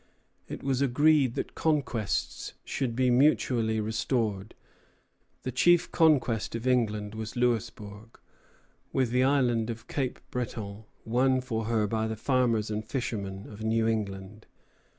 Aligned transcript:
It 0.47 0.63
was 0.63 0.81
agreed 0.81 1.35
that 1.35 1.53
conquests 1.53 2.53
should 2.65 2.95
be 2.95 3.11
mutually 3.11 3.79
restored. 3.79 4.55
The 5.43 5.51
chief 5.51 5.91
conquest 5.91 6.55
of 6.55 6.65
England 6.65 7.13
was 7.13 7.35
Louisbourg, 7.35 8.19
with 8.91 9.11
the 9.11 9.23
island 9.23 9.69
of 9.69 9.87
Cape 9.87 10.19
Breton, 10.31 10.85
won 11.05 11.39
for 11.39 11.65
her 11.65 11.85
by 11.85 12.07
the 12.07 12.15
farmers 12.15 12.71
and 12.71 12.83
fishermen 12.83 13.45
of 13.47 13.61
New 13.63 13.87
England. 13.87 14.47